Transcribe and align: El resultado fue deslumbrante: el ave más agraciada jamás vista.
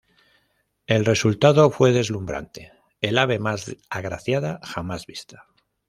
El 0.87 1.05
resultado 1.05 1.69
fue 1.69 1.91
deslumbrante: 1.91 2.73
el 3.01 3.19
ave 3.19 3.37
más 3.37 3.75
agraciada 3.91 4.59
jamás 4.63 5.05
vista. 5.05 5.45